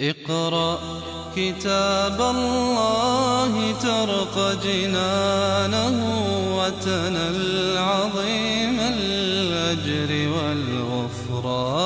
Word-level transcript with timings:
اقرأ 0.00 0.78
كتاب 1.36 2.20
الله 2.20 3.72
ترق 3.72 4.62
جنانه 4.64 5.96
وتنل 6.56 7.78
عظيم 7.78 8.80
الأجر 8.80 10.10
والغفران. 10.32 11.82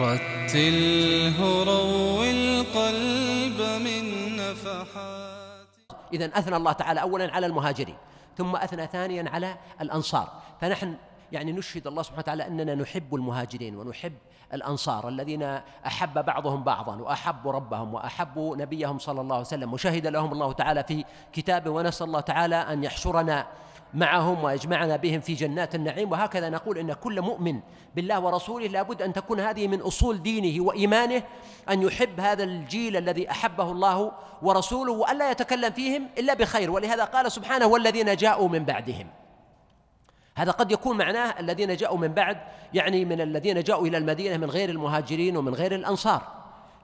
رتله 0.00 1.64
روي 1.64 2.30
القلب 2.30 3.60
من 3.86 4.02
نفحات. 4.36 5.66
إذا 6.12 6.26
أثنى 6.34 6.56
الله 6.56 6.72
تعالى 6.72 7.00
أولا 7.00 7.32
على 7.32 7.46
المهاجرين 7.46 7.96
ثم 8.38 8.56
أثنى 8.56 8.86
ثانيا 8.86 9.30
على 9.30 9.56
الأنصار. 9.80 10.42
فنحن 10.60 10.94
يعني 11.32 11.52
نشهد 11.52 11.86
الله 11.86 12.02
سبحانه 12.02 12.20
وتعالى 12.20 12.46
أننا 12.46 12.74
نحب 12.74 13.14
المهاجرين 13.14 13.76
ونحب 13.76 14.12
الأنصار 14.54 15.08
الذين 15.08 15.42
أحب 15.86 16.24
بعضهم 16.24 16.64
بعضا 16.64 16.96
وأحبوا 16.96 17.52
ربهم 17.52 17.94
وأحبوا 17.94 18.56
نبيهم 18.56 18.98
صلى 18.98 19.20
الله 19.20 19.34
عليه 19.36 19.46
وسلم. 19.46 19.72
وشهد 19.72 20.06
لهم 20.06 20.32
الله 20.32 20.52
تعالى 20.52 20.84
في 20.84 21.04
كتابه 21.32 21.70
ونسأل 21.70 22.06
الله 22.06 22.20
تعالى 22.20 22.56
أن 22.56 22.84
يحشرنا 22.84 23.46
معهم 23.94 24.44
ويجمعنا 24.44 24.96
بهم 24.96 25.20
في 25.20 25.34
جنات 25.34 25.74
النعيم. 25.74 26.12
وهكذا 26.12 26.48
نقول 26.50 26.78
إن 26.78 26.92
كل 26.92 27.22
مؤمن 27.22 27.60
بالله 27.96 28.20
ورسوله 28.20 28.66
لابد 28.66 29.02
أن 29.02 29.12
تكون 29.12 29.40
هذه 29.40 29.68
من 29.68 29.80
أصول 29.80 30.22
دينه 30.22 30.64
وإيمانه 30.64 31.22
أن 31.70 31.82
يحب 31.82 32.20
هذا 32.20 32.44
الجيل 32.44 32.96
الذي 32.96 33.30
أحبه 33.30 33.70
الله 33.70 34.12
ورسوله 34.42 34.92
والا 34.92 35.30
يتكلم 35.30 35.72
فيهم 35.72 36.08
إلا 36.18 36.34
بخير. 36.34 36.70
ولهذا 36.70 37.04
قال 37.04 37.32
سبحانه 37.32 37.66
والذين 37.66 38.16
جاءوا 38.16 38.48
من 38.48 38.64
بعدهم. 38.64 39.06
هذا 40.36 40.52
قد 40.52 40.72
يكون 40.72 40.98
معناه 40.98 41.40
الذين 41.40 41.76
جاءوا 41.76 41.98
من 41.98 42.08
بعد 42.08 42.38
يعني 42.74 43.04
من 43.04 43.20
الذين 43.20 43.62
جاءوا 43.62 43.86
إلى 43.86 43.98
المدينة 43.98 44.36
من 44.36 44.50
غير 44.50 44.70
المهاجرين 44.70 45.36
ومن 45.36 45.54
غير 45.54 45.74
الأنصار 45.74 46.22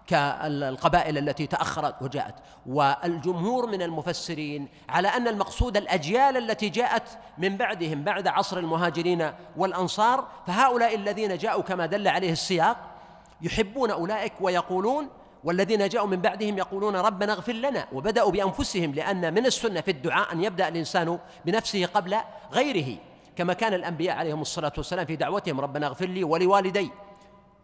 كالقبائل 0.06 1.18
التي 1.18 1.46
تأخرت 1.46 2.02
وجاءت. 2.02 2.34
والجمهور 2.66 3.66
من 3.66 3.82
المفسرين 3.82 4.68
على 4.88 5.08
أن 5.08 5.28
المقصود 5.28 5.76
الأجيال 5.76 6.36
التي 6.36 6.68
جاءت 6.68 7.18
من 7.38 7.56
بعدهم 7.56 8.02
بعد 8.02 8.28
عصر 8.28 8.58
المهاجرين 8.58 9.32
والأنصار 9.56 10.26
فهؤلاء 10.46 10.94
الذين 10.94 11.36
جاءوا 11.38 11.62
كما 11.62 11.86
دل 11.86 12.08
عليه 12.08 12.32
السياق 12.32 12.76
يحبون 13.42 13.90
أولئك 13.90 14.32
ويقولون 14.40 15.08
والذين 15.44 15.88
جاءوا 15.88 16.08
من 16.08 16.20
بعدهم 16.20 16.58
يقولون 16.58 16.96
ربنا 16.96 17.32
اغفر 17.32 17.52
لنا 17.52 17.86
وبدأوا 17.92 18.30
بأنفسهم 18.30 18.94
لأن 18.94 19.34
من 19.34 19.46
السنة 19.46 19.80
في 19.80 19.90
الدعاء 19.90 20.32
أن 20.32 20.44
يبدأ 20.44 20.68
الإنسان 20.68 21.18
بنفسه 21.44 21.86
قبل 21.86 22.16
غيره. 22.52 22.98
كما 23.36 23.52
كان 23.52 23.74
الأنبياء 23.74 24.16
عليهم 24.16 24.40
الصلاة 24.40 24.72
والسلام 24.76 25.06
في 25.06 25.16
دعوتهم 25.16 25.60
ربنا 25.60 25.86
اغفر 25.86 26.06
لي 26.06 26.24
ولوالدي 26.24 26.90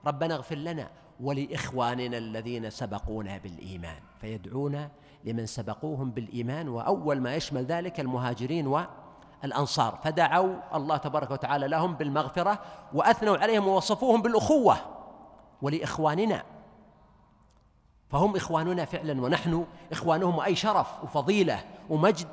ربنا 0.07 0.35
اغفر 0.35 0.55
لنا 0.55 0.91
ولإخواننا 1.21 2.19
الذين 2.19 2.71
سبقونا 2.71 3.39
بالإيمان. 3.39 4.01
فيدعون 4.21 4.89
لمن 5.25 5.47
سبقوهم 5.47 6.11
بالإيمان 6.11 6.69
وأول 6.69 7.21
ما 7.21 7.35
يشمل 7.35 7.65
ذلك 7.65 8.01
المهاجرين 8.01 8.67
والأنصار. 8.67 9.99
فدعوا 10.05 10.77
الله 10.77 10.97
تبارك 10.97 11.31
وتعالى 11.31 11.69
لهم 11.69 11.95
بالمغفرة 11.95 12.59
وأثنوا 12.95 13.37
عليهم 13.37 13.69
ووصفوهم 13.69 14.23
بالأخوة 14.23 14.77
ولإخواننا. 15.63 16.43
فهم 18.11 18.37
إخواننا 18.37 18.85
فعلا 18.85 19.23
ونحن 19.23 19.67
إخوانهم 19.93 20.39
وأي 20.39 20.57
شرف 20.57 21.05
وفضيلة 21.05 21.65
ومجد 21.91 22.29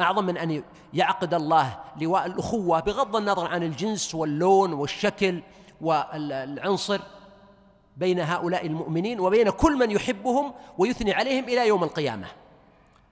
أعظم 0.00 0.24
من 0.24 0.36
أن 0.36 0.62
يعقد 0.94 1.34
الله 1.34 1.78
لواء 2.00 2.26
الأخوة 2.26 2.80
بغض 2.80 3.16
النظر 3.16 3.46
عن 3.46 3.62
الجنس 3.62 4.14
واللون 4.14 4.72
والشكل 4.72 5.42
والعنصر 5.80 7.00
بين 7.96 8.20
هؤلاء 8.20 8.66
المؤمنين 8.66 9.20
وبين 9.20 9.50
كل 9.50 9.76
من 9.76 9.90
يحبهم 9.90 10.52
ويثني 10.78 11.12
عليهم 11.12 11.44
إلى 11.44 11.68
يوم 11.68 11.84
القيامة. 11.84 12.26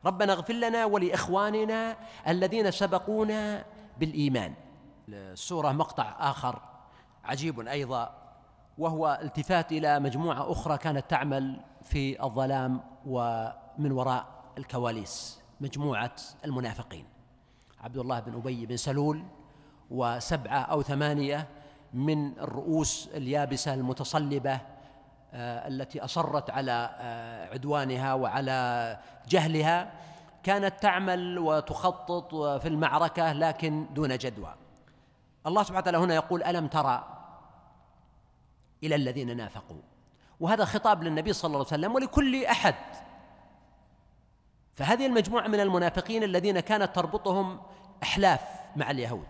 ربنا 0.05 0.33
اغفر 0.33 0.55
لنا 0.55 0.85
ولإخواننا 0.85 1.97
الذين 2.29 2.71
سبقونا 2.71 3.65
بالإيمان. 4.01 4.55
السوره 5.09 5.73
مقطع 5.73 6.15
آخر 6.19 6.61
عجيب 7.25 7.61
أيضا 7.61 8.15
وهو 8.79 9.19
التفات 9.23 9.73
إلى 9.73 10.01
مجموعة 10.01 10.53
أخرى 10.53 10.79
كانت 10.79 11.11
تعمل 11.11 11.61
في 11.83 12.23
الظلام 12.25 12.81
ومن 13.07 13.93
وراء 13.93 14.27
الكواليس. 14.59 15.44
مجموعة 15.65 16.17
المنافقين. 16.45 17.07
عبد 17.81 17.97
الله 17.97 18.21
بن 18.21 18.35
أبي 18.35 18.67
بن 18.67 18.77
سلول 18.77 19.23
وسبعة 19.91 20.59
أو 20.59 20.83
ثمانية 20.83 21.49
من 21.95 22.39
الرؤوس 22.39 23.09
اليابسة 23.15 23.75
المتصلبة 23.75 24.61
آه، 25.33 25.69
التي 25.69 26.05
أصرت 26.05 26.51
على 26.51 26.91
آه، 26.99 27.53
عدوانها 27.53 28.15
وعلى 28.15 28.99
جهلها 29.29 29.93
كانت 30.43 30.83
تعمل 30.83 31.39
وتخطط 31.39 32.35
في 32.35 32.69
المعركة 32.69 33.33
لكن 33.33 33.87
دون 33.95 34.19
جدوى. 34.19 34.55
الله 35.47 35.63
سبحانه 35.63 35.81
وتعالى 35.81 35.99
هنا 35.99 36.15
يقول 36.15 36.43
ألم 36.43 36.67
ترى 36.67 37.05
إلى 38.83 38.95
الذين 38.95 39.37
نافقوا؟ 39.37 39.83
وهذا 40.41 40.65
خطاب 40.65 41.03
للنبي 41.03 41.33
صلى 41.33 41.49
الله 41.49 41.59
عليه 41.59 41.67
وسلم 41.67 41.95
ولكل 41.95 42.45
أحد. 42.45 42.75
فهذه 44.75 45.07
المجموعة 45.07 45.49
من 45.49 45.61
المنافقين 45.61 46.23
الذين 46.23 46.61
كانت 46.61 46.95
تربطهم 46.95 47.61
إحلاف 48.03 48.41
مع 48.77 48.91
اليهود 48.91 49.27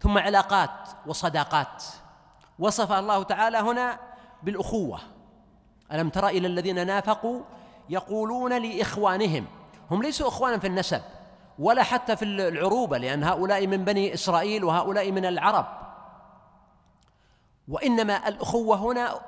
ثم 0.00 0.18
علاقات 0.18 0.88
وصداقات. 1.06 1.84
وصف 2.58 2.92
الله 2.92 3.22
تعالى 3.22 3.58
هنا 3.58 3.98
بالأخوة. 4.42 5.00
ألم 5.92 6.08
تر 6.08 6.28
إلى 6.28 6.46
الذين 6.46 6.86
نافقوا 6.86 7.42
يقولون 7.88 8.62
لإخوانهم 8.62 9.46
هم 9.90 10.02
ليسوا 10.02 10.28
إخوانا 10.28 10.58
في 10.58 10.66
النسب 10.66 11.02
ولا 11.58 11.82
حتى 11.82 12.16
في 12.16 12.24
العروبة 12.24 12.98
لأن 12.98 13.24
هؤلاء 13.24 13.66
من 13.66 13.84
بني 13.84 14.14
إسرائيل 14.14 14.64
وهؤلاء 14.64 15.12
من 15.12 15.24
العرب. 15.24 15.66
وإنما 17.68 18.28
الأخوة 18.28 18.76
هنا 18.76 19.20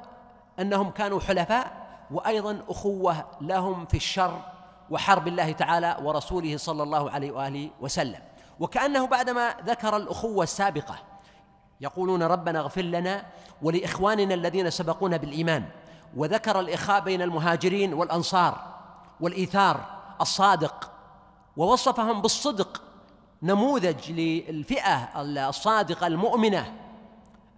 أنهم 0.61 0.91
كانوا 0.91 1.21
حلفاء 1.21 1.73
وأيضا 2.11 2.63
أخوة 2.69 3.25
لهم 3.41 3.87
في 3.87 3.97
الشر 3.97 4.41
وحرب 4.91 5.29
الله 5.29 5.53
تعالى 5.53 5.97
ورسوله 6.03 6.57
صلى 6.57 6.83
الله 6.83 7.11
عليه 7.11 7.31
وآله 7.31 7.71
وسلم. 7.81 8.21
وكأنه 8.61 9.07
بعدما 9.07 9.55
ذكر 9.67 9.97
الأخوة 9.97 10.45
السابقة 10.45 10.99
يقولون 11.81 12.23
ربنا 12.23 12.61
اغفر 12.61 12.83
لنا 12.83 13.27
ولإخواننا 13.63 14.35
الذين 14.35 14.71
سبقونا 14.71 15.17
بالإيمان 15.17 15.65
وذكر 16.17 16.61
الإخاء 16.61 17.01
بين 17.01 17.23
المهاجرين 17.23 17.95
والأنصار 17.95 18.59
والإيثار 19.21 19.81
الصادق 20.21 20.91
ووصفهم 21.57 22.23
بالصدق 22.23 22.83
نموذج 23.43 24.11
للفئة 24.13 25.21
الصادقة 25.49 26.07
المؤمنة 26.07 26.73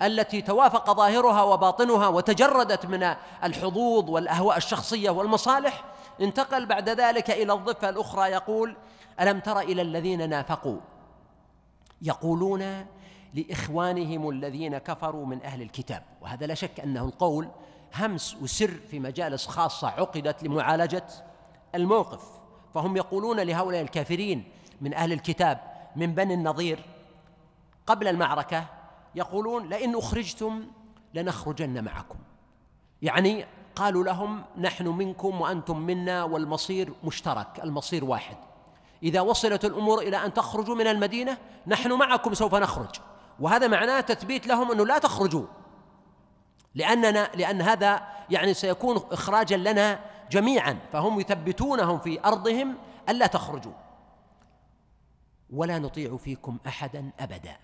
التي 0.03 0.43
توافق 0.43 0.93
ظاهرها 0.93 1.43
وباطنها 1.43 2.09
وتجردت 2.09 2.87
من 2.87 3.15
الحظوظ 3.45 4.11
والأهواء 4.11 4.57
الشخصية 4.57 5.11
والمصالح 5.11 5.85
انتقل 6.23 6.67
بعد 6.67 6.89
ذلك 6.89 7.31
إلى 7.31 7.53
الضفة 7.53 7.89
الأخرى 7.89 8.31
يقول 8.31 8.77
ألم 9.21 9.41
تر 9.41 9.59
إلى 9.61 9.83
الذين 9.83 10.29
نافقوا؟ 10.29 10.81
يقولون 12.03 12.87
لإخوانهم 13.35 14.29
الذين 14.29 14.79
كفروا 14.79 15.27
من 15.27 15.43
أهل 15.43 15.63
الكتاب. 15.63 16.03
وهذا 16.21 16.47
لا 16.47 16.55
شك 16.55 16.81
أنه 16.81 17.05
القول 17.05 17.49
همس 17.95 18.37
وسر 18.43 18.71
في 18.91 19.01
مجالس 19.01 19.47
خاصة 19.47 19.89
عقدت 19.89 20.43
لمعالجة 20.43 21.07
الموقف. 21.75 22.25
فهم 22.75 22.97
يقولون 22.97 23.41
لهؤلاء 23.41 23.83
الكافرين 23.83 24.45
من 24.81 24.95
أهل 24.95 25.13
الكتاب 25.13 25.61
من 25.97 26.15
بني 26.15 26.35
النضير 26.35 26.85
قبل 27.87 28.09
المعركة 28.09 28.65
يقولون 29.15 29.69
لئن 29.69 29.97
أخرجتم 29.97 30.67
لنخرجن 31.15 31.85
معكم. 31.85 32.19
يعني 33.03 33.45
قالوا 33.77 34.05
لهم 34.05 34.45
نحن 34.59 34.89
منكم 34.89 35.41
وأنتم 35.41 35.79
منا 35.79 36.25
والمصير 36.25 36.93
مشترك 37.05 37.61
المصير 37.65 38.05
واحد. 38.05 38.37
إذا 39.03 39.21
وصلت 39.21 39.65
الأمور 39.65 39.99
إلى 39.99 40.17
أن 40.17 40.35
تخرجوا 40.35 40.75
من 40.75 40.87
المدينة 40.87 41.39
نحن 41.67 41.93
معكم 41.93 42.35
سوف 42.35 42.55
نخرج. 42.55 42.97
وهذا 43.41 43.69
معناه 43.69 44.01
تثبيت 44.01 44.47
لهم 44.47 44.73
أنه 44.73 44.87
لا 44.87 44.99
تخرجوا. 44.99 45.47
لأننا 46.75 47.31
لأن 47.35 47.63
هذا 47.63 48.03
يعني 48.31 48.55
سيكون 48.55 48.97
إخراجا 49.13 49.57
لنا 49.57 50.01
جميعا 50.31 50.79
فهم 50.93 51.21
يثبتونهم 51.21 51.99
في 51.99 52.25
أرضهم 52.25 52.75
الا 53.09 53.27
تخرجوا. 53.27 53.73
ولا 55.51 55.79
نطيع 55.79 56.17
فيكم 56.17 56.59
احدا 56.67 57.11
ابدا. 57.21 57.57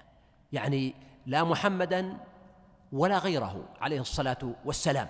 يعني 0.53 0.95
لا 1.27 1.45
محمدا 1.45 2.17
ولا 2.93 3.19
غيره 3.19 3.65
عليه 3.81 4.01
الصلاة 4.01 4.55
والسلام. 4.65 5.09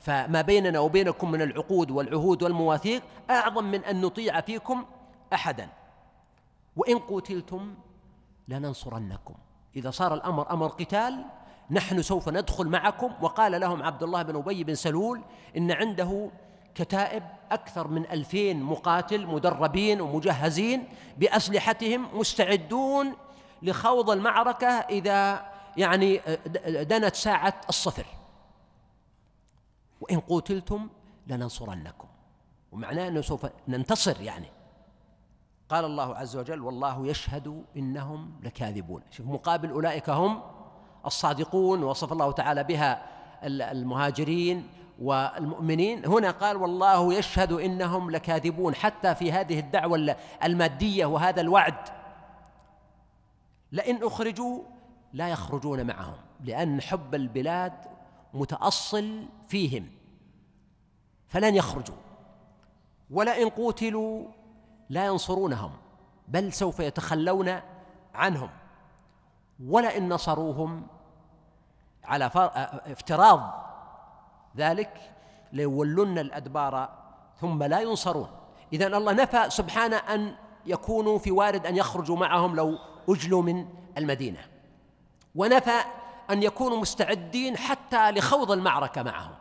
فما 0.00 0.40
بيننا 0.42 0.80
وبينكم 0.80 1.30
من 1.30 1.42
العقود 1.42 1.90
والعهود 1.90 2.42
والمواثيق 2.42 3.02
أعظم 3.30 3.64
من 3.64 3.84
أن 3.84 4.00
نطيع 4.00 4.40
فيكم 4.40 4.84
أحدا. 5.32 5.68
وإن 6.76 6.98
قتلتم 6.98 7.74
لننصرنكم. 8.48 9.34
إذا 9.76 9.90
صار 9.90 10.14
الأمر 10.14 10.50
أمر 10.50 10.66
قتال 10.66 11.24
نحن 11.70 12.02
سوف 12.02 12.28
ندخل 12.28 12.66
معكم. 12.66 13.12
وقال 13.20 13.60
لهم 13.60 13.82
عبد 13.82 14.02
الله 14.02 14.22
بن 14.22 14.36
أبي 14.36 14.64
بن 14.64 14.74
سلول 14.74 15.20
إن 15.56 15.72
عنده 15.72 16.30
كتائب 16.74 17.22
أكثر 17.50 17.88
من 17.88 18.10
ألفين 18.10 18.62
مقاتل 18.62 19.26
مدربين 19.26 20.00
ومجهزين 20.00 20.88
بأسلحتهم 21.16 22.18
مستعدون 22.18 23.12
لخوض 23.62 24.10
المعركة 24.10 24.68
إذا 24.68 25.46
يعني 25.76 26.20
دنت 26.66 27.14
ساعة 27.14 27.60
الصفر. 27.68 28.06
وإن 30.08 30.20
قتلتم 30.20 30.88
لننصرنكم. 31.26 32.08
ومعناه 32.72 33.08
أنه 33.08 33.20
سوف 33.20 33.46
ننتصر 33.68 34.20
يعني. 34.20 34.46
قال 35.68 35.84
الله 35.84 36.16
عز 36.16 36.36
وجل 36.36 36.62
والله 36.62 37.06
يشهد 37.06 37.64
إنهم 37.76 38.40
لكاذبون. 38.42 39.02
شوف 39.10 39.26
مقابل 39.26 39.70
أولئك 39.70 40.10
هم 40.10 40.42
الصادقون 41.06 41.82
وصف 41.82 42.12
الله 42.12 42.32
تعالى 42.32 42.64
بها 42.64 43.02
المهاجرين 43.44 44.68
والمؤمنين. 45.02 46.06
هنا 46.06 46.30
قال 46.30 46.56
والله 46.56 47.14
يشهد 47.14 47.52
إنهم 47.52 48.10
لكاذبون. 48.10 48.74
حتى 48.74 49.14
في 49.14 49.32
هذه 49.32 49.58
الدعوة 49.58 50.16
المادية 50.44 51.06
وهذا 51.06 51.40
الوعد. 51.40 51.88
لئن 53.72 54.04
أخرجوا 54.04 54.62
لا 55.12 55.28
يخرجون 55.28 55.86
معهم 55.86 56.16
لأن 56.44 56.80
حب 56.80 57.14
البلاد 57.14 57.72
متأصل 58.34 59.26
فيهم. 59.48 59.97
فلن 61.28 61.54
يخرجوا. 61.54 61.96
ولئن 63.10 63.48
قوتلوا 63.48 64.26
لا 64.88 65.06
ينصرونهم 65.06 65.72
بل 66.28 66.52
سوف 66.52 66.80
يتخلون 66.80 67.60
عنهم. 68.14 68.50
ولئن 69.66 70.08
نصروهم 70.08 70.86
على 72.04 72.30
افتراض 72.86 73.64
ذلك 74.56 75.14
ليولن 75.52 76.18
الأدبار 76.18 76.88
ثم 77.40 77.62
لا 77.62 77.80
ينصرون. 77.80 78.28
إذا 78.72 78.86
الله 78.86 79.12
نفى 79.12 79.50
سبحانه 79.50 79.96
أن 79.96 80.34
يكونوا 80.66 81.18
في 81.18 81.30
وارد 81.30 81.66
أن 81.66 81.76
يخرجوا 81.76 82.16
معهم 82.16 82.56
لو 82.56 82.78
أجلوا 83.08 83.42
من 83.42 83.66
المدينة. 83.98 84.40
ونفى 85.34 85.80
أن 86.30 86.42
يكونوا 86.42 86.78
مستعدين 86.78 87.56
حتى 87.56 88.10
لخوض 88.10 88.50
المعركة 88.50 89.02
معهم. 89.02 89.34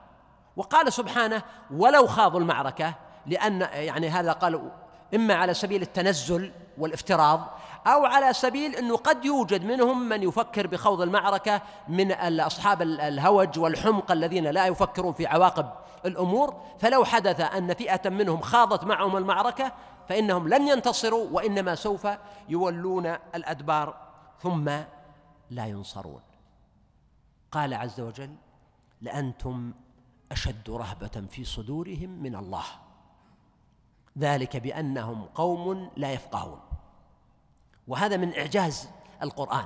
وقال 0.57 0.93
سبحانه 0.93 1.43
ولو 1.71 2.07
خاضوا 2.07 2.39
المعركة 2.39 2.93
لأن 3.25 3.61
يعني 3.61 4.09
هذا 4.09 4.31
قال 4.31 4.71
إما 5.15 5.33
على 5.33 5.53
سبيل 5.53 5.81
التنزل 5.81 6.51
والافتراض 6.77 7.47
أو 7.87 8.05
على 8.05 8.33
سبيل 8.33 8.75
أنه 8.75 8.97
قد 8.97 9.25
يوجد 9.25 9.65
منهم 9.65 10.09
من 10.09 10.23
يفكر 10.23 10.67
بخوض 10.67 11.01
المعركة 11.01 11.61
من 11.87 12.11
أصحاب 12.39 12.81
الهوج 12.81 13.59
والحمق 13.59 14.11
الذين 14.11 14.47
لا 14.47 14.67
يفكرون 14.67 15.13
في 15.13 15.27
عواقب 15.27 15.69
الأمور. 16.05 16.61
فلو 16.79 17.05
حدث 17.05 17.41
أن 17.41 17.73
فئة 17.73 18.09
منهم 18.09 18.41
خاضت 18.41 18.83
معهم 18.83 19.17
المعركة 19.17 19.71
فإنهم 20.09 20.47
لن 20.47 20.67
ينتصروا 20.67 21.27
وإنما 21.31 21.75
سوف 21.75 22.07
يولون 22.49 23.05
الأدبار 23.35 23.95
ثم 24.39 24.69
لا 25.49 25.65
ينصرون. 25.65 26.21
قال 27.51 27.73
عز 27.73 27.99
وجل 27.99 28.35
لأنتم 29.01 29.73
أشد 30.31 30.69
رهبة 30.69 31.27
في 31.29 31.43
صدورهم 31.43 32.09
من 32.09 32.35
الله. 32.35 32.65
ذلك 34.17 34.57
بأنهم 34.57 35.25
قوم 35.25 35.89
لا 35.97 36.13
يفقهون. 36.13 36.59
وهذا 37.87 38.17
من 38.17 38.37
إعجاز 38.37 38.89
القرآن. 39.23 39.65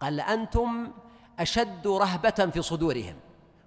قال 0.00 0.16
لأنتم 0.16 0.92
أشد 1.38 1.86
رهبة 1.86 2.50
في 2.52 2.62
صدورهم. 2.62 3.16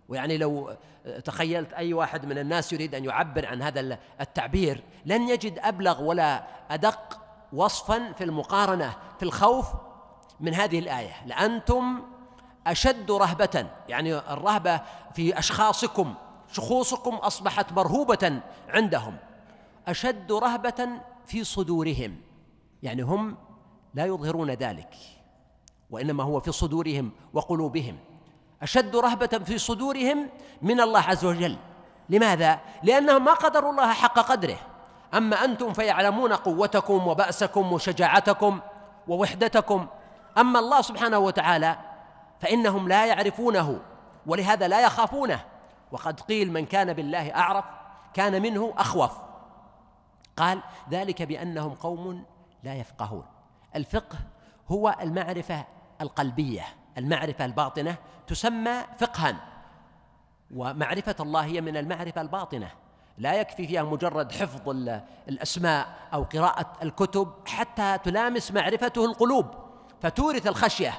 ويعني 0.09 0.37
لو 0.37 0.77
تخيلت 1.25 1.73
أي 1.73 1.93
واحد 1.93 2.25
من 2.25 2.37
الناس 2.37 2.73
يريد 2.73 2.95
أن 2.95 3.05
يعبر 3.05 3.45
عن 3.45 3.61
هذا 3.61 3.99
التعبير 4.21 4.83
لن 5.05 5.29
يجد 5.29 5.59
أبلغ 5.59 6.01
ولا 6.01 6.47
أدق 6.73 7.21
وصفا 7.53 8.11
في 8.11 8.23
المقارنة 8.23 8.95
في 9.19 9.23
الخوف 9.23 9.67
من 10.39 10.53
هذه 10.53 10.79
الآية. 10.79 11.25
لأنتم 11.25 12.01
أشد 12.69 13.11
رهبة 13.11 13.67
يعني 13.89 14.17
الرهبة 14.17 14.81
في 15.13 15.39
أشخاصكم 15.39 16.13
شخوصكم 16.51 17.15
أصبحت 17.15 17.73
مرهوبة 17.73 18.41
عندهم. 18.69 19.17
أشد 19.87 20.31
رهبة 20.31 20.87
في 21.25 21.43
صدورهم 21.43 22.15
يعني 22.83 23.01
هم 23.01 23.37
لا 23.93 24.05
يظهرون 24.05 24.51
ذلك 24.51 24.95
وإنما 25.89 26.23
هو 26.23 26.39
في 26.39 26.51
صدورهم 26.51 27.11
وقلوبهم. 27.33 27.97
أشد 28.61 28.95
رهبة 28.95 29.27
في 29.27 29.57
صدورهم 29.57 30.29
من 30.61 30.81
الله 30.81 30.99
عز 30.99 31.25
وجل. 31.25 31.57
لماذا؟ 32.09 32.59
لأنهم 32.83 33.25
ما 33.25 33.33
قدروا 33.33 33.71
الله 33.71 33.93
حق 33.93 34.19
قدره. 34.19 34.57
أما 35.13 35.45
أنتم 35.45 35.73
فيعلمون 35.73 36.33
قوتكم 36.33 37.07
وبأسكم 37.07 37.73
وشجاعتكم 37.73 38.59
ووحدتكم. 39.07 39.87
أما 40.37 40.59
الله 40.59 40.81
سبحانه 40.81 41.19
وتعالى 41.19 41.77
فإنهم 42.39 42.87
لا 42.87 43.05
يعرفونه 43.05 43.79
ولهذا 44.25 44.67
لا 44.67 44.81
يخافونه. 44.81 45.45
وقد 45.91 46.19
قيل 46.19 46.51
من 46.51 46.65
كان 46.65 46.93
بالله 46.93 47.35
أعرف 47.35 47.65
كان 48.13 48.41
منه 48.41 48.73
أخوف. 48.77 49.11
قال 50.37 50.61
ذلك 50.89 51.21
بأنهم 51.21 51.73
قوم 51.73 52.23
لا 52.63 52.75
يفقهون. 52.75 53.25
الفقه 53.75 54.17
هو 54.67 54.95
المعرفة 55.01 55.65
القلبية 56.01 56.65
المعرفة 56.97 57.45
الباطنة 57.45 57.95
تسمى 58.27 58.83
فقها. 58.97 59.35
ومعرفة 60.55 61.15
الله 61.19 61.45
هي 61.45 61.61
من 61.61 61.77
المعرفة 61.77 62.21
الباطنة. 62.21 62.71
لا 63.17 63.33
يكفي 63.33 63.67
فيها 63.67 63.83
مجرد 63.83 64.31
حفظ 64.31 64.69
الأسماء 65.29 65.87
أو 66.13 66.23
قراءة 66.23 66.73
الكتب 66.83 67.33
حتى 67.47 67.97
تلامس 67.97 68.51
معرفته 68.51 69.05
القلوب 69.05 69.45
فتورث 70.01 70.47
الخشية. 70.47 70.93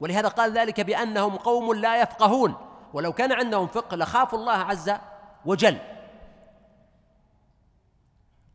ولهذا 0.00 0.28
قال 0.28 0.58
ذلك 0.58 0.80
بأنهم 0.80 1.36
قوم 1.36 1.74
لا 1.74 2.02
يفقهون. 2.02 2.54
ولو 2.92 3.12
كان 3.12 3.32
عندهم 3.32 3.66
فقه 3.66 3.96
لخافوا 3.96 4.38
الله 4.38 4.52
عز 4.52 4.92
وجل. 5.44 5.78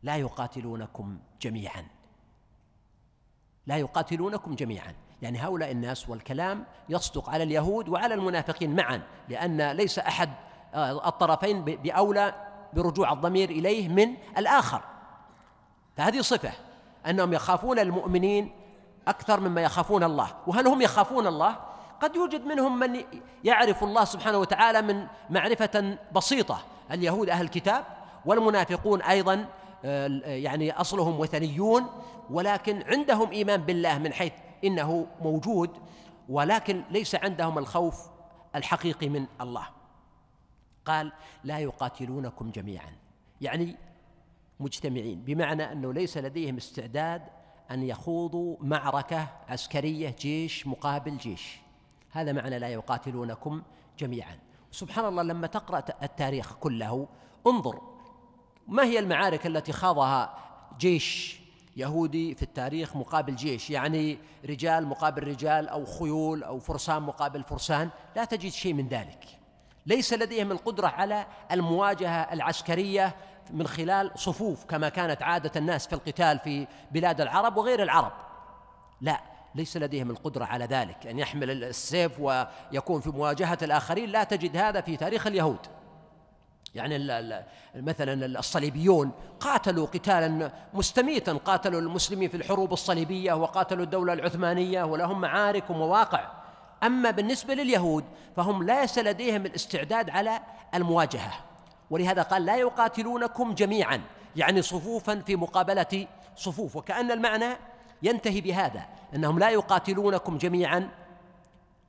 لا 0.02 0.16
يقاتلونكم 0.16 1.18
جميعا. 1.40 1.86
لا 3.66 3.76
يقاتلونكم 3.76 4.54
جميعا. 4.54 4.94
يعني 5.22 5.38
هؤلاء 5.38 5.70
الناس 5.70 6.08
والكلام 6.08 6.64
يصدق 6.88 7.30
على 7.30 7.44
اليهود 7.44 7.88
وعلى 7.88 8.14
المنافقين 8.14 8.76
معا 8.76 9.02
لأن 9.28 9.70
ليس 9.70 9.98
أحد 9.98 10.30
آه، 10.74 11.08
الطرفين 11.08 11.64
بأولى 11.64 12.34
برجوع 12.72 13.12
الضمير 13.12 13.50
إليه 13.50 13.88
من 13.88 14.16
الآخر. 14.38 14.82
فهذه 15.96 16.20
صفة 16.20 16.52
أنهم 17.06 17.32
يخافون 17.32 17.78
المؤمنين 17.78 18.63
أكثر 19.08 19.40
مما 19.40 19.62
يخافون 19.62 20.04
الله. 20.04 20.28
وهل 20.46 20.66
هم 20.66 20.82
يخافون 20.82 21.26
الله؟ 21.26 21.56
قد 22.00 22.16
يوجد 22.16 22.46
منهم 22.46 22.78
من 22.78 23.04
يعرف 23.44 23.84
الله 23.84 24.04
سبحانه 24.04 24.38
وتعالى 24.38 24.82
من 24.82 25.06
معرفة 25.30 25.98
بسيطة. 26.12 26.58
اليهود 26.90 27.28
أهل 27.28 27.44
الكتاب 27.44 27.84
والمنافقون 28.26 29.02
أيضا 29.02 29.46
آه، 29.84 30.08
يعني 30.26 30.72
أصلهم 30.72 31.20
وثنيون 31.20 31.86
ولكن 32.30 32.82
عندهم 32.82 33.30
إيمان 33.30 33.60
بالله 33.60 33.98
من 33.98 34.12
حيث 34.12 34.32
إنه 34.64 35.06
موجود 35.20 35.70
ولكن 36.28 36.82
ليس 36.90 37.14
عندهم 37.14 37.58
الخوف 37.58 38.06
الحقيقي 38.54 39.08
من 39.08 39.26
الله. 39.40 39.66
قال 40.84 41.12
لا 41.44 41.58
يقاتلونكم 41.58 42.50
جميعا. 42.50 42.92
يعني 43.40 43.76
مجتمعين. 44.60 45.20
بمعنى 45.20 45.72
أنه 45.72 45.92
ليس 45.92 46.18
لديهم 46.18 46.56
استعداد 46.56 47.22
أن 47.70 47.82
يخوضوا 47.82 48.56
معركة 48.60 49.28
عسكرية 49.48 50.14
جيش 50.18 50.66
مقابل 50.66 51.16
جيش. 51.16 51.58
هذا 52.10 52.32
معنى 52.32 52.58
لا 52.58 52.68
يقاتلونكم 52.68 53.62
جميعا. 53.98 54.38
سبحان 54.70 55.04
الله 55.04 55.22
لما 55.22 55.46
تقرأ 55.46 55.84
التاريخ 56.02 56.54
كله 56.54 57.08
انظر 57.46 57.80
ما 58.68 58.84
هي 58.84 58.98
المعارك 58.98 59.46
التي 59.46 59.72
خاضها 59.72 60.34
جيش 60.78 61.40
يهودي 61.76 62.34
في 62.34 62.42
التاريخ 62.42 62.96
مقابل 62.96 63.36
جيش. 63.36 63.70
يعني 63.70 64.18
رجال 64.44 64.86
مقابل 64.86 65.24
رجال 65.24 65.68
أو 65.68 65.84
خيول 65.84 66.42
أو 66.42 66.58
فرسان 66.58 67.02
مقابل 67.02 67.42
فرسان. 67.42 67.90
لا 68.16 68.24
تجد 68.24 68.50
شيء 68.50 68.74
من 68.74 68.88
ذلك. 68.88 69.38
ليس 69.86 70.12
لديهم 70.12 70.52
القدرة 70.52 70.86
على 70.86 71.26
المواجهة 71.52 72.32
العسكرية 72.32 73.16
من 73.50 73.66
خلال 73.66 74.10
صفوف 74.14 74.64
كما 74.64 74.88
كانت 74.88 75.22
عادة 75.22 75.50
الناس 75.56 75.86
في 75.86 75.92
القتال 75.92 76.38
في 76.38 76.66
بلاد 76.90 77.20
العرب 77.20 77.56
وغير 77.56 77.82
العرب. 77.82 78.12
لا 79.00 79.20
ليس 79.54 79.76
لديهم 79.76 80.10
القدرة 80.10 80.44
على 80.44 80.64
ذلك. 80.64 81.06
أن 81.06 81.18
يحمل 81.18 81.64
السيف 81.64 82.20
ويكون 82.20 83.00
في 83.00 83.10
مواجهة 83.10 83.58
الآخرين 83.62 84.10
لا 84.10 84.24
تجد 84.24 84.56
هذا 84.56 84.80
في 84.80 84.96
تاريخ 84.96 85.26
اليهود. 85.26 85.58
يعني 86.74 86.98
مثلا 87.74 88.26
الصليبيون 88.26 89.10
قاتلوا 89.40 89.86
قتالا 89.86 90.52
مستميتا 90.74 91.32
قاتلوا 91.32 91.80
المسلمين 91.80 92.28
في 92.28 92.36
الحروب 92.36 92.72
الصليبية 92.72 93.32
وقاتلوا 93.32 93.84
الدولة 93.84 94.12
العثمانية 94.12 94.84
ولهم 94.84 95.20
معارك 95.20 95.70
ومواقع. 95.70 96.30
أما 96.82 97.10
بالنسبة 97.10 97.54
لليهود 97.54 98.04
فهم 98.36 98.62
ليس 98.62 98.98
لديهم 98.98 99.46
الاستعداد 99.46 100.10
على 100.10 100.40
المواجهة. 100.74 101.32
ولهذا 101.94 102.22
قال 102.22 102.44
لا 102.46 102.56
يقاتلونكم 102.56 103.54
جميعا 103.54 104.00
يعني 104.36 104.62
صفوفا 104.62 105.22
في 105.26 105.36
مقابلة 105.36 106.06
صفوف. 106.36 106.76
وكأن 106.76 107.10
المعنى 107.10 107.56
ينتهي 108.02 108.40
بهذا 108.40 108.82
أنهم 109.14 109.38
لا 109.38 109.50
يقاتلونكم 109.50 110.38
جميعا 110.38 110.88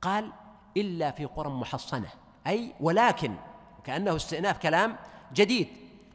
قال 0.02 0.32
إلا 0.76 1.10
في 1.10 1.24
قرى 1.24 1.48
محصنة. 1.48 2.08
أي 2.46 2.72
ولكن 2.80 3.34
كأنه 3.84 4.16
استئناف 4.16 4.58
كلام 4.58 4.96
جديد 5.34 5.68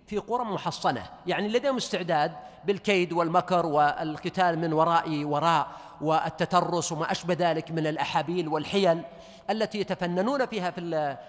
في 0.08 0.18
قرى 0.18 0.44
محصنة 0.44 1.04
يعني 1.28 1.48
لديهم 1.48 1.78
استعداد 1.78 2.36
بالكيد 2.66 3.14
والمكر 3.14 3.66
والقتال 3.66 4.60
من 4.60 4.74
وراء 4.74 5.24
وراء 5.24 5.68
والتترس 6.02 6.92
وما 6.92 7.12
أشبه 7.12 7.36
ذلك 7.40 7.72
من 7.72 7.88
الأحابيل 7.88 8.48
والحيل 8.48 9.04
التي 9.50 9.80
يتفننون 9.80 10.46
فيها 10.46 10.72
في 10.72 10.82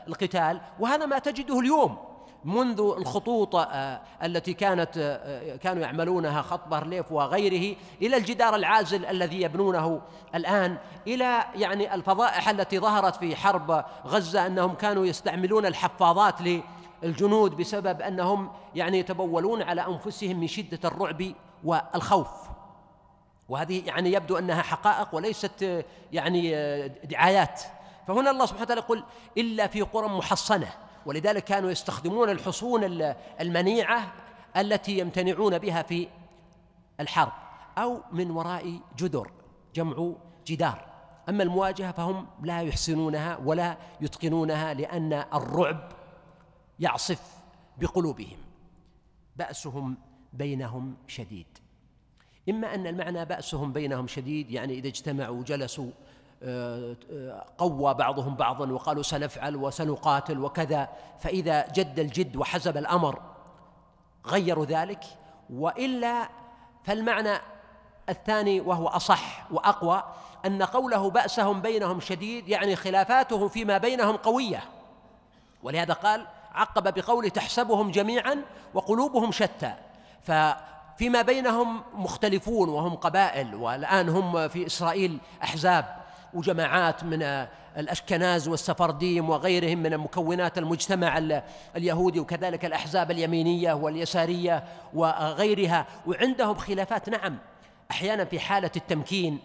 القتال. 0.06 0.60
وهذا 0.80 1.06
ما 1.06 1.18
تجده 1.18 1.60
اليوم. 1.60 2.11
منذ 2.44 2.80
الخطوط 2.98 3.56
آه، 3.56 4.00
التي 4.22 4.54
كانت 4.54 4.90
آه، 4.98 5.56
كانوا 5.56 5.82
يعملونها 5.82 6.42
خط 6.42 6.68
بارليف 6.68 7.12
وغيره 7.12 7.76
إلى 8.02 8.16
الجدار 8.16 8.54
العازل 8.54 9.06
الذي 9.06 9.42
يبنونه 9.42 10.00
الآن 10.34 10.76
إلى 11.06 11.44
يعني 11.54 11.94
الفضائح 11.94 12.48
التي 12.48 12.78
ظهرت 12.78 13.16
في 13.16 13.36
حرب 13.36 13.84
غزة 14.06 14.46
أنهم 14.46 14.74
كانوا 14.74 15.06
يستعملون 15.06 15.66
الحفاظات 15.66 16.34
للجنود 17.02 17.56
بسبب 17.56 18.02
أنهم 18.02 18.50
يعني 18.74 18.98
يتبولون 18.98 19.62
على 19.62 19.86
أنفسهم 19.86 20.40
من 20.40 20.46
شدة 20.46 20.80
الرعب 20.84 21.32
والخوف. 21.64 22.28
وهذه 23.48 23.82
يعني 23.86 24.12
يبدو 24.12 24.38
أنها 24.38 24.62
حقائق 24.62 25.14
وليست 25.14 25.62
آه، 25.62 25.84
يعني 26.12 26.52
دعايات. 26.88 27.62
فهنا 28.08 28.30
الله 28.30 28.46
سبحانه 28.46 28.62
وتعالى 28.62 28.80
يقول 28.80 29.04
إلا 29.38 29.66
في 29.66 29.82
قرى 29.82 30.08
محصنة. 30.08 30.68
ولذلك 31.06 31.44
كانوا 31.44 31.70
يستخدمون 31.70 32.30
الحصون 32.30 32.84
المنيعة 33.40 34.12
التي 34.56 34.98
يمتنعون 34.98 35.58
بها 35.58 35.82
في 35.82 36.08
الحرب 37.00 37.32
أو 37.78 38.00
من 38.12 38.30
وراء 38.30 38.80
جدر 38.98 39.30
جمع 39.74 40.12
جدار. 40.46 40.92
أما 41.28 41.42
المواجهة 41.42 41.92
فهم 41.92 42.26
لا 42.42 42.62
يحسنونها 42.62 43.36
ولا 43.44 43.76
يتقنونها 44.00 44.74
لأن 44.74 45.12
الرعب 45.12 45.92
يعصف 46.80 47.22
بقلوبهم. 47.78 48.38
بأسهم 49.36 49.96
بينهم 50.32 50.96
شديد. 51.08 51.46
إما 52.48 52.74
أن 52.74 52.86
المعنى 52.86 53.24
بأسهم 53.24 53.72
بينهم 53.72 54.06
شديد 54.06 54.50
يعني 54.50 54.74
إذا 54.74 54.88
اجتمعوا 54.88 55.38
وجلسوا 55.38 55.90
قوى 57.58 57.94
بعضهم 57.94 58.34
بعضا 58.34 58.72
وقالوا 58.72 59.02
سنفعل 59.02 59.56
وسنقاتل 59.56 60.38
وكذا. 60.38 60.88
فإذا 61.18 61.66
جد 61.68 61.98
الجد 61.98 62.36
وحزب 62.36 62.76
الأمر 62.76 63.20
غيروا 64.26 64.64
ذلك 64.64 65.04
وإلا 65.50 66.28
فالمعنى 66.84 67.38
الثاني 68.08 68.60
وهو 68.60 68.88
أصح 68.88 69.52
وأقوى 69.52 70.02
أن 70.46 70.62
قوله 70.62 71.10
بأسهم 71.10 71.60
بينهم 71.60 72.00
شديد 72.00 72.48
يعني 72.48 72.76
خلافاتهم 72.76 73.48
فيما 73.48 73.78
بينهم 73.78 74.16
قوية. 74.16 74.64
ولهذا 75.62 75.94
قال 75.94 76.26
عقب 76.52 76.94
بقوله 76.94 77.28
تحسبهم 77.28 77.90
جميعا 77.90 78.42
وقلوبهم 78.74 79.32
شتى. 79.32 79.74
ففيما 80.22 81.22
بينهم 81.22 81.82
مختلفون 81.94 82.68
وهم 82.68 82.94
قبائل 82.94 83.54
والآن 83.54 84.08
هم 84.08 84.48
في 84.48 84.66
إسرائيل 84.66 85.18
أحزاب. 85.42 86.01
وجماعات 86.34 87.04
من 87.04 87.46
الأشكناز 87.76 88.48
والسفرديم 88.48 89.30
وغيرهم 89.30 89.78
من 89.78 89.98
مكونات 89.98 90.58
المجتمع 90.58 91.40
اليهودي 91.76 92.20
وكذلك 92.20 92.64
الأحزاب 92.64 93.10
اليمينية 93.10 93.72
واليسارية 93.72 94.64
وغيرها. 94.94 95.86
وعندهم 96.06 96.54
خلافات 96.54 97.08
نعم 97.08 97.38
أحيانا 97.90 98.24
في 98.24 98.40
حالة 98.40 98.70
التمكين 98.76 99.38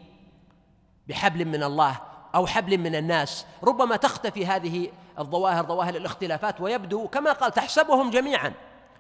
بحبل 1.08 1.46
من 1.46 1.64
الله 1.64 1.96
أو 2.36 2.48
حبل 2.48 2.78
من 2.78 2.96
الناس. 2.96 3.46
ربما 3.64 3.96
تختفي 3.96 4.46
هذه 4.46 4.90
الظواهر 5.20 5.66
ظواهر 5.66 5.96
الاختلافات 5.96 6.62
ويبدو 6.62 7.08
كما 7.08 7.32
قال 7.32 7.54
تحسبهم 7.54 8.10
جميعا. 8.10 8.54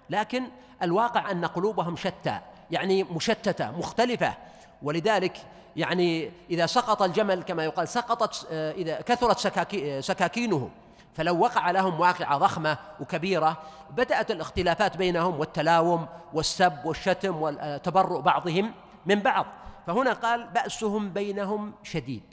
لكن 0.10 0.44
الواقع 0.84 1.32
أن 1.32 1.46
قلوبهم 1.46 1.96
شتى 1.96 2.40
يعني 2.72 3.04
مشتتة 3.04 3.72
مختلفة. 3.72 4.34
ولذلك 4.82 5.38
يعني 5.76 6.32
إذا 6.50 6.66
سقط 6.66 7.02
الجمل 7.02 7.44
كما 7.44 7.64
يقال 7.64 7.88
سقطت 7.88 8.48
آه، 8.52 8.72
إذا 8.72 9.02
كثرت 9.02 9.58
آه، 9.76 10.00
سكاكينه 10.00 10.70
فلو 11.14 11.40
وقع 11.40 11.72
لهم 11.72 12.00
واقعة 12.00 12.38
ضخمة 12.38 12.78
وكبيرة 13.00 13.58
بدأت 13.92 14.32
الاختلافات 14.32 14.98
بينهم 14.98 15.40
والتلاوم 15.40 16.08
والسب 16.34 16.86
والشتم 16.86 17.36
والتبرؤ 17.36 18.22
بعضهم 18.22 18.72
من 19.06 19.20
بعض. 19.20 19.46
فهنا 19.88 20.14
قال 20.14 20.48
بأسهم 20.48 21.10
بينهم 21.10 21.74
شديد. 21.84 22.24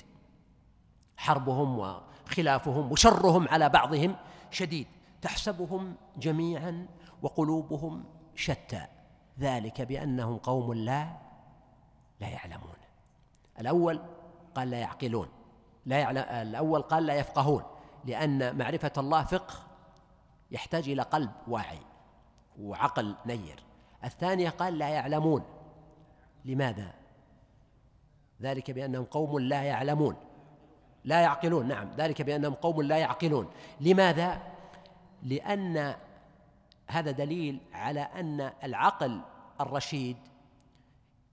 حربهم 1.17 1.79
وخلافهم 1.79 2.93
وشرهم 2.93 3.49
على 3.49 3.69
بعضهم 3.69 4.17
شديد. 4.51 4.87
تحسبهم 5.23 5.95
جميعا 6.17 6.87
وقلوبهم 7.23 8.05
شتى. 8.35 8.87
ذلك 9.41 9.83
بأنهم 9.83 10.37
قوم 10.37 10.75
لا 10.75 11.24
لا 12.25 12.31
يعلمون. 12.31 12.77
الأول 13.61 14.01
قال 14.55 14.71
لا 14.71 14.79
يعقلون. 14.79 15.29
لا 15.87 15.99
يعلم 15.99 16.19
الأول 16.19 16.83
قال 16.83 17.07
لا 17.07 17.15
يفقهون 17.15 17.63
لأن 18.05 18.59
معرفة 18.59 18.93
الله 18.99 19.25
فقه 19.25 19.55
يحتاج 20.51 20.89
إلى 20.89 21.03
قلب 21.03 21.31
واعي 21.49 21.79
وعقل 22.61 23.15
نير. 23.27 23.63
الثانية 24.05 24.51
قال 24.51 24.79
لا 24.79 24.89
يعلمون. 24.89 25.45
لماذا؟ 26.45 26.95
ذلك 28.43 28.71
بأنهم 28.71 29.05
قوم 29.05 29.39
لا 29.39 29.63
يعلمون. 29.63 30.17
لا 31.05 31.21
يعقلون 31.21 31.69
نعم. 31.69 31.91
ذلك 31.97 32.23
بأنهم 32.23 32.55
قوم 32.55 32.83
لا 32.83 32.99
يعقلون. 32.99 33.51
لماذا؟ 33.81 34.43
لأن 35.23 35.95
هذا 36.87 37.11
دليل 37.11 37.61
على 37.73 38.01
أن 38.01 38.53
العقل 38.65 39.21
الرشيد 39.61 40.17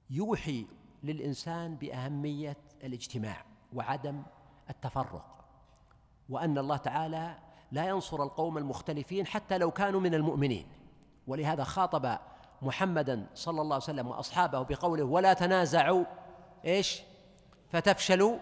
يوحي 0.10 0.66
للإنسان 1.04 1.76
بأهمية 1.76 2.58
الاجتماع 2.84 3.46
وعدم 3.74 4.22
التفرق 4.70 5.46
وأن 6.30 6.58
الله 6.58 6.78
تعالى 6.78 7.36
لا 7.72 7.88
ينصر 7.88 8.24
القوم 8.24 8.58
المختلفين 8.58 9.28
حتى 9.28 9.58
لو 9.58 9.72
كانوا 9.72 10.00
من 10.00 10.14
المؤمنين. 10.14 10.68
ولهذا 11.28 11.64
خاطب 11.64 12.18
محمدا 12.62 13.28
صلى 13.34 13.62
الله 13.62 13.76
عليه 13.76 13.84
وسلم 13.84 14.08
وأصحابه 14.08 14.62
بقوله 14.62 15.04
ولا 15.04 15.34
تنازعوا 15.34 16.06
إيش؟ 16.66 17.02
فتفشلوا 17.70 18.38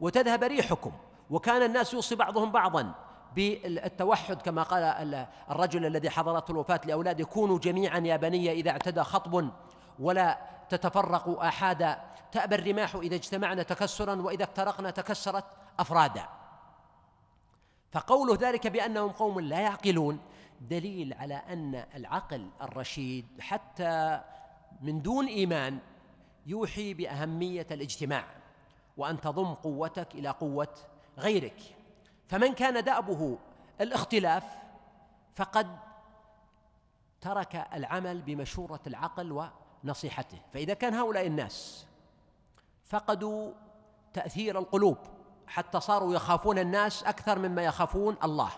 وتذهب 0.00 0.42
ريحكم 0.42 0.92
وكان 1.30 1.62
الناس 1.62 1.94
يوصي 1.94 2.14
بعضهم 2.14 2.52
بعضا 2.52 2.94
بالتوحد 3.36 4.42
كما 4.42 4.62
قال 4.62 5.26
الرجل 5.50 5.86
الذي 5.86 6.10
حضرته 6.10 6.52
الوفاة 6.52 6.80
لأولاده 6.84 7.24
كونوا 7.24 7.58
جميعا 7.58 7.98
يا 7.98 8.16
بني 8.16 8.52
إذا 8.52 8.70
اعتدى 8.70 9.02
خطب 9.02 9.50
ولا 9.98 10.38
تتفرق 10.68 11.28
آحادا 11.28 12.00
تأبى 12.32 12.54
الرماح 12.54 12.94
إذا 12.94 13.14
اجتمعنا 13.14 13.62
تكسرا 13.62 14.14
وإذا 14.14 14.44
افترقنا 14.44 14.90
تكسرت 14.90 15.44
أفرادا. 15.78 16.28
فقوله 17.92 18.38
ذلك 18.40 18.66
بأنهم 18.66 19.10
قوم 19.10 19.40
لا 19.40 19.60
يعقلون 19.60 20.20
دليل 20.60 21.14
على 21.14 21.34
أن 21.34 21.84
العقل 21.94 22.50
الرشيد 22.62 23.26
حتى 23.40 24.20
من 24.80 25.02
دون 25.02 25.26
إيمان 25.26 25.78
يوحي 26.46 26.94
بأهمية 26.94 27.66
الاجتماع 27.70 28.24
وأن 28.96 29.20
تضم 29.20 29.54
قوتك 29.54 30.14
إلى 30.14 30.28
قوة 30.28 30.74
غيرك. 31.18 31.60
فمن 32.28 32.52
كان 32.54 32.84
دأبه 32.84 33.38
الاختلاف 33.80 34.44
فقد 35.34 35.78
ترك 37.20 37.66
العمل 37.74 38.22
بمشورة 38.22 38.80
العقل 38.86 39.32
نصيحته. 39.84 40.38
فإذا 40.52 40.74
كان 40.74 40.94
هؤلاء 40.94 41.26
الناس 41.26 41.86
فقدوا 42.84 43.52
تأثير 44.12 44.58
القلوب 44.58 44.98
حتى 45.46 45.80
صاروا 45.80 46.14
يخافون 46.14 46.58
الناس 46.58 47.04
أكثر 47.04 47.38
مما 47.38 47.62
يخافون 47.62 48.16
الله. 48.24 48.50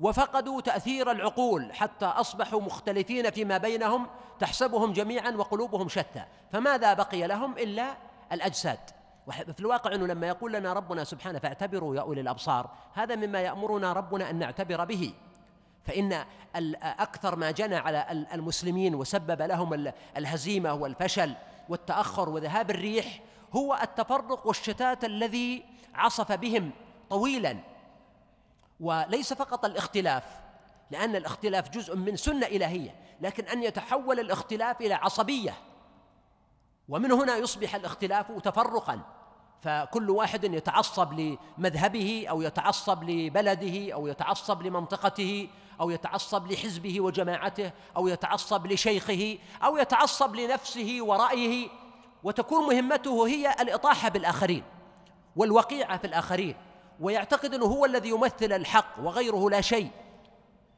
وفقدوا 0.00 0.60
تأثير 0.60 1.10
العقول 1.10 1.72
حتى 1.72 2.06
أصبحوا 2.06 2.60
مختلفين 2.60 3.30
فيما 3.30 3.58
بينهم 3.58 4.06
تحسبهم 4.38 4.92
جميعا 4.92 5.30
وقلوبهم 5.30 5.88
شتى. 5.88 6.24
فماذا 6.52 6.94
بقي 6.94 7.26
لهم 7.26 7.58
إلا 7.58 7.96
الأجساد؟ 8.32 8.78
وفي 9.26 9.60
الواقع 9.60 9.94
أنه 9.94 10.06
لما 10.06 10.28
يقول 10.28 10.52
لنا 10.52 10.72
ربنا 10.72 11.04
سبحانه 11.04 11.38
فاعتبروا 11.38 11.96
يا 11.96 12.00
أولي 12.00 12.20
الأبصار 12.20 12.70
هذا 12.94 13.16
مما 13.16 13.40
يأمرنا 13.40 13.92
ربنا 13.92 14.30
أن 14.30 14.38
نعتبر 14.38 14.84
به. 14.84 15.14
فإن 15.84 16.24
أكثر 16.82 17.36
ما 17.36 17.50
جنى 17.50 17.76
على 17.76 18.26
المسلمين 18.32 18.94
وسبب 18.94 19.42
لهم 19.42 19.92
الهزيمة 20.16 20.74
والفشل 20.74 21.34
والتأخر 21.68 22.28
وذهاب 22.28 22.70
الريح 22.70 23.22
هو 23.52 23.78
التفرق 23.82 24.46
والشتات 24.46 25.04
الذي 25.04 25.64
عصف 25.94 26.32
بهم 26.32 26.70
طويلا. 27.10 27.56
وليس 28.80 29.32
فقط 29.32 29.64
الاختلاف 29.64 30.24
لأن 30.90 31.16
الاختلاف 31.16 31.70
جزء 31.70 31.96
من 31.96 32.16
سنة 32.16 32.46
إلهية 32.46 32.94
لكن 33.20 33.44
أن 33.44 33.62
يتحول 33.62 34.20
الاختلاف 34.20 34.80
إلى 34.80 34.94
عصبية. 34.94 35.54
ومن 36.88 37.12
هنا 37.12 37.36
يصبح 37.36 37.74
الاختلاف 37.74 38.32
تفرقا. 38.32 39.00
فكل 39.60 40.10
واحد 40.10 40.44
يتعصب 40.44 41.36
لمذهبه 41.58 42.26
أو 42.30 42.42
يتعصب 42.42 43.04
لبلده 43.04 43.94
أو 43.94 44.06
يتعصب 44.06 44.62
لمنطقته 44.62 45.48
أو 45.80 45.90
يتعصب 45.90 46.52
لحزبه 46.52 47.00
وجماعته 47.00 47.70
أو 47.96 48.08
يتعصب 48.08 48.66
لشيخه 48.66 49.38
أو 49.64 49.76
يتعصب 49.76 50.36
لنفسه 50.36 50.98
ورأيه. 51.00 51.68
وتكون 52.22 52.74
مهمته 52.74 53.28
هي 53.28 53.54
الإطاحة 53.60 54.08
بالآخرين 54.08 54.62
والوقيعة 55.36 55.98
في 55.98 56.06
الآخرين. 56.06 56.54
ويعتقد 57.00 57.54
إنه 57.54 57.66
هو 57.66 57.84
الذي 57.84 58.08
يمثل 58.08 58.52
الحق 58.52 58.94
وغيره 59.02 59.50
لا 59.50 59.60
شيء. 59.60 59.90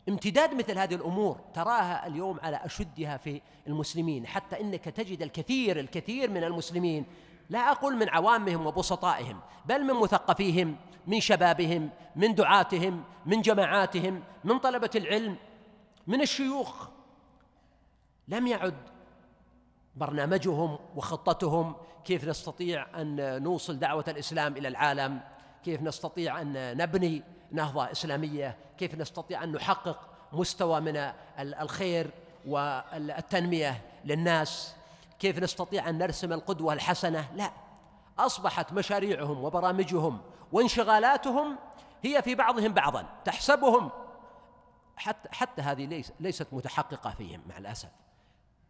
امتداد 0.08 0.54
مثل 0.54 0.78
هذه 0.78 0.94
الأمور 0.94 1.40
تراها 1.54 2.06
اليوم 2.06 2.40
على 2.42 2.60
أشدها 2.64 3.16
في 3.16 3.40
المسلمين. 3.66 4.26
حتى 4.26 4.60
إنك 4.60 4.84
تجد 4.84 5.22
الكثير 5.22 5.80
الكثير 5.80 6.30
من 6.30 6.44
المسلمين 6.44 7.04
لا 7.50 7.70
أقول 7.70 7.96
من 7.96 8.08
عوامهم 8.08 8.66
وبسطائهم 8.66 9.40
بل 9.66 9.84
من 9.84 9.94
مثقفيهم 9.94 10.76
من 11.06 11.20
شبابهم 11.20 11.90
من 12.16 12.34
دعاتهم 12.34 13.04
من 13.26 13.42
جماعاتهم 13.42 14.22
من 14.44 14.58
طلبة 14.58 14.90
العلم 14.94 15.36
من 16.06 16.20
الشيوخ. 16.20 16.88
لم 18.28 18.46
يعد 18.46 18.74
برنامجهم 19.96 20.78
وخطتهم 20.96 21.74
كيف 22.04 22.24
نستطيع 22.24 23.00
أن 23.00 23.42
نوصل 23.42 23.78
دعوة 23.78 24.04
الإسلام 24.08 24.56
إلى 24.56 24.68
العالم 24.68 25.20
كيف 25.64 25.82
نستطيع 25.82 26.40
أن 26.40 26.76
نبني 26.76 27.22
نهضة 27.52 27.92
إسلامية 27.92 28.56
كيف 28.78 28.94
نستطيع 28.94 29.44
أن 29.44 29.52
نحقق 29.52 30.00
مستوى 30.32 30.80
من 30.80 31.12
الخير 31.38 32.10
والتنمية 32.46 33.82
للناس. 34.04 34.74
كيف 35.22 35.38
نستطيع 35.38 35.88
أن 35.88 35.98
نرسم 35.98 36.32
القدوة 36.32 36.72
الحسنة؟ 36.72 37.30
لا. 37.34 37.50
أصبحت 38.18 38.72
مشاريعهم 38.72 39.44
وبرامجهم 39.44 40.20
وانشغالاتهم 40.52 41.58
هي 42.02 42.22
في 42.22 42.34
بعضهم 42.34 42.72
بعضا 42.72 43.06
تحسبهم. 43.24 43.90
حتى 44.96 45.28
حتى 45.32 45.62
هذه 45.62 45.86
ليس 45.86 46.12
ليست 46.20 46.46
متحققة 46.52 47.10
فيهم 47.10 47.42
مع 47.48 47.58
الأسف. 47.58 47.88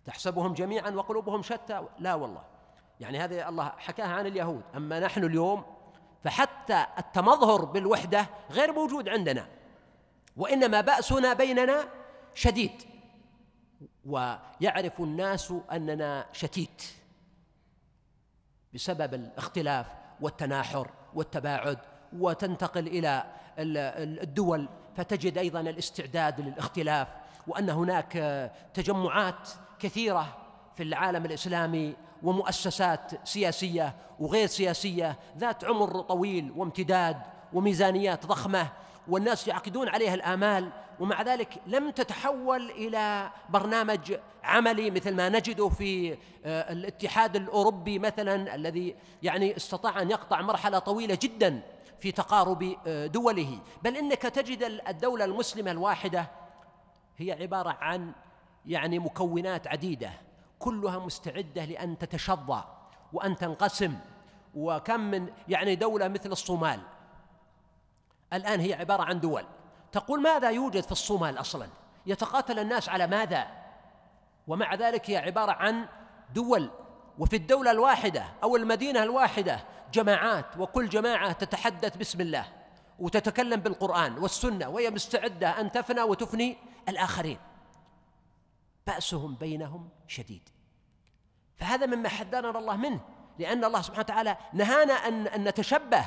تحسبهم 0.04 0.54
جميعا 0.54 0.90
وقلوبهم 0.90 1.42
شتى. 1.42 1.82
لا 1.98 2.14
والله. 2.14 2.44
يعني 3.00 3.18
هذه 3.18 3.48
الله 3.48 3.72
حكاها 3.78 4.14
عن 4.14 4.26
اليهود. 4.26 4.62
أما 4.76 5.00
نحن 5.00 5.24
اليوم 5.24 5.64
فحتى 6.24 6.86
التمظهر 6.98 7.64
بالوحدة 7.64 8.26
غير 8.50 8.72
موجود 8.72 9.08
عندنا 9.08 9.48
وإنما 10.36 10.80
بأسنا 10.80 11.32
بيننا 11.32 11.88
شديد. 12.34 12.91
ويعرف 14.06 15.00
الناس 15.00 15.52
أننا 15.72 16.26
شتيت 16.32 16.82
بسبب 18.74 19.14
الاختلاف 19.14 19.86
والتناحر 20.20 20.90
والتباعد 21.14 21.78
وتنتقل 22.18 22.86
إلى 22.86 23.24
الدول 23.58 24.68
فتجد 24.96 25.38
أيضا 25.38 25.60
الاستعداد 25.60 26.40
للاختلاف 26.40 27.08
وأن 27.46 27.70
هناك 27.70 28.12
تجمعات 28.74 29.48
كثيرة 29.78 30.36
في 30.76 30.82
العالم 30.82 31.24
الإسلامي 31.24 31.96
ومؤسسات 32.22 33.28
سياسية 33.28 33.94
وغير 34.20 34.46
سياسية 34.46 35.18
ذات 35.38 35.64
عمر 35.64 36.00
طويل 36.00 36.52
وامتداد 36.56 37.16
وميزانيات 37.52 38.26
ضخمة 38.26 38.68
والناس 39.08 39.48
يعقدون 39.48 39.88
عليها 39.88 40.14
الآمال 40.14 40.70
ومع 41.00 41.22
ذلك 41.22 41.62
لم 41.66 41.90
تتحول 41.90 42.70
إلى 42.70 43.30
برنامج 43.48 44.14
عملي 44.44 44.90
مثل 44.90 45.14
ما 45.14 45.28
نجده 45.28 45.68
في 45.68 46.12
آه، 46.44 46.72
الاتحاد 46.72 47.36
الأوروبي 47.36 47.98
مثلا 47.98 48.54
الذي 48.54 48.94
يعني 49.22 49.56
استطاع 49.56 50.02
أن 50.02 50.10
يقطع 50.10 50.42
مرحلة 50.42 50.78
طويلة 50.78 51.18
جدا 51.22 51.62
في 51.98 52.12
تقارب 52.12 52.76
آه، 52.86 53.06
دوله. 53.06 53.58
بل 53.82 53.96
إنك 53.96 54.22
تجد 54.22 54.80
الدولة 54.88 55.24
المسلمة 55.24 55.70
الواحدة 55.70 56.30
هي 57.16 57.32
عبارة 57.32 57.70
عن 57.80 58.12
يعني 58.66 58.98
مكونات 58.98 59.66
عديدة 59.66 60.10
كلها 60.58 60.98
مستعدة 60.98 61.64
لأن 61.64 61.98
تتشظى 61.98 62.64
وأن 63.12 63.36
تنقسم. 63.36 63.94
وكم 64.54 65.00
من 65.00 65.26
يعني 65.48 65.74
دولة 65.74 66.08
مثل 66.08 66.32
الصومال 66.32 66.80
الآن 68.32 68.60
هي 68.60 68.74
عبارة 68.74 69.02
عن 69.02 69.20
دول. 69.20 69.44
تقول 69.92 70.22
ماذا 70.22 70.50
يوجد 70.50 70.82
في 70.82 70.92
الصومال 70.92 71.40
أصلا؟ 71.40 71.68
يتقاتل 72.06 72.58
الناس 72.58 72.88
على 72.88 73.06
ماذا؟ 73.06 73.46
ومع 74.46 74.74
ذلك 74.74 75.10
هي 75.10 75.16
عبارة 75.16 75.52
عن 75.52 75.88
دول. 76.34 76.70
وفي 77.18 77.36
الدولة 77.36 77.70
الواحدة 77.70 78.24
أو 78.42 78.56
المدينة 78.56 79.02
الواحدة 79.02 79.64
جماعات 79.92 80.46
وكل 80.58 80.88
جماعة 80.88 81.32
تتحدث 81.32 81.96
باسم 81.96 82.20
الله 82.20 82.44
وتتكلم 82.98 83.60
بالقرآن 83.60 84.18
والسنة 84.18 84.68
وهي 84.68 84.90
مستعدة 84.90 85.60
أن 85.60 85.72
تفنى 85.72 86.02
وتفني 86.02 86.56
الآخرين. 86.88 87.38
بأسهم 88.86 89.34
بينهم 89.34 89.88
شديد. 90.08 90.48
فهذا 91.56 91.86
مما 91.86 92.08
حذرنا 92.08 92.58
الله 92.58 92.76
منه 92.76 93.00
لأن 93.38 93.64
الله 93.64 93.82
سبحانه 93.82 94.04
وتعالى 94.04 94.36
نهانا 94.52 94.92
أن 94.92 95.26
أن 95.26 95.48
نتشبه 95.48 96.04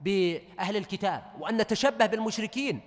بأهل 0.00 0.76
الكتاب 0.76 1.22
وأن 1.40 1.56
نتشبه 1.56 2.06
بالمشركين. 2.06 2.80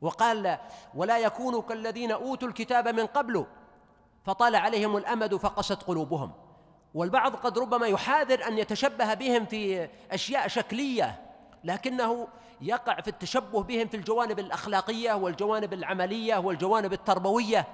وقال 0.00 0.58
ولا 0.94 1.18
يكونوا 1.18 1.62
كالذين 1.62 2.12
أوتوا 2.12 2.48
الكتاب 2.48 2.88
من 2.88 3.06
قبل 3.06 3.46
فطال 4.24 4.56
عليهم 4.56 4.96
الأمد 4.96 5.36
فقست 5.36 5.82
قلوبهم. 5.82 6.32
والبعض 6.94 7.36
قد 7.36 7.58
ربما 7.58 7.86
يحاذر 7.86 8.48
أن 8.48 8.58
يتشبه 8.58 9.14
بهم 9.14 9.46
في 9.46 9.88
أشياء 10.10 10.48
شكلية 10.48 11.22
لكنه 11.64 12.28
يقع 12.60 13.00
في 13.00 13.08
التشبه 13.08 13.62
بهم 13.62 13.88
في 13.88 13.96
الجوانب 13.96 14.38
الأخلاقية 14.38 15.12
والجوانب 15.12 15.72
العملية 15.72 16.36
والجوانب 16.36 16.92
التربوية 16.92 17.66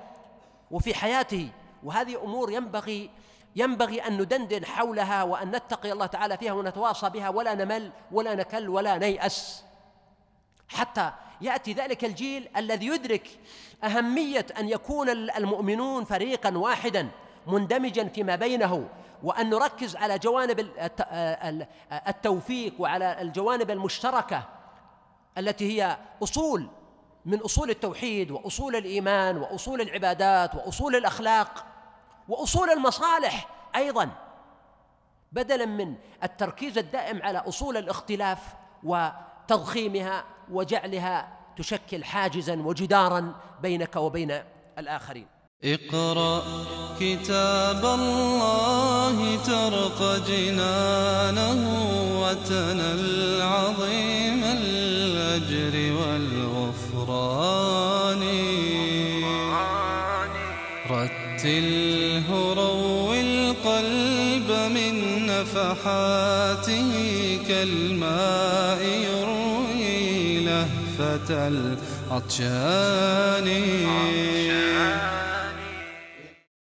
وفي 0.70 0.94
حياته. 0.94 1.48
وهذه 1.84 2.22
أمور 2.24 2.52
ينبغي 2.52 3.10
ينبغي 3.56 4.00
أن 4.00 4.20
ندندن 4.20 4.64
حولها 4.64 5.22
وأن 5.22 5.50
نتقي 5.50 5.92
الله 5.92 6.06
تعالى 6.06 6.36
فيها 6.36 6.52
ونتواصى 6.52 7.10
بها 7.10 7.28
ولا 7.28 7.54
نمل 7.54 7.92
ولا 8.12 8.34
نكل 8.34 8.68
ولا 8.68 8.98
نيأس. 8.98 9.64
حتى 10.68 11.12
يأتي 11.40 11.72
ذلك 11.72 12.04
الجيل 12.04 12.48
الذي 12.56 12.86
يدرك 12.86 13.28
أهمية 13.84 14.46
أن 14.58 14.68
يكون 14.68 15.08
المؤمنون 15.08 16.04
فريقا 16.04 16.58
واحدا 16.58 17.08
مندمجا 17.46 18.04
فيما 18.04 18.36
بينه 18.36 18.88
وأن 19.22 19.50
نركز 19.50 19.96
على 19.96 20.18
جوانب 20.18 20.68
التوفيق 22.08 22.74
وعلى 22.78 23.22
الجوانب 23.22 23.70
المشتركة 23.70 24.48
التي 25.38 25.82
هي 25.82 25.96
أصول 26.22 26.66
من 27.24 27.40
أصول 27.40 27.70
التوحيد 27.70 28.30
وأصول 28.30 28.76
الإيمان 28.76 29.36
وأصول 29.36 29.80
العبادات 29.80 30.54
وأصول 30.54 30.96
الأخلاق. 30.96 31.64
وأصول 32.28 32.70
المصالح 32.70 33.48
أيضا 33.76 34.10
بدلا 35.32 35.66
من 35.66 35.94
التركيز 36.22 36.78
الدائم 36.78 37.22
على 37.22 37.38
أصول 37.38 37.76
الاختلاف 37.76 38.38
وتضخيمها 38.84 40.24
وجعلها 40.50 41.38
تشكل 41.56 42.04
حاجزا 42.04 42.62
وجدارا 42.62 43.34
بينك 43.62 43.96
وبين 43.96 44.42
الآخرين. 44.78 45.26
اقرأ 45.64 46.42
كتاب 47.00 47.84
الله 47.84 49.36
ترق 49.36 50.26
جنانه 50.26 51.52
وتنل 52.22 53.42
عظيم 53.42 54.44
الأجر 54.44 55.91
من 65.62 65.68
نفحاته 65.70 66.92
كالماء 67.48 68.82
يروي 68.82 70.44
لهفة 70.44 71.48
العطشان 72.10 73.46